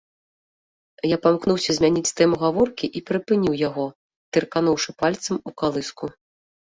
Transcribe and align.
Я 1.09 1.17
памкнуўся 1.25 1.71
змяніць 1.77 2.13
тэму 2.21 2.35
гаворкі 2.43 2.85
і 3.01 3.03
перапыніў 3.09 3.53
яго, 3.67 3.85
тыркануўшы 4.39 4.89
пальцам 5.03 5.35
у 5.51 5.59
калыску. 5.65 6.05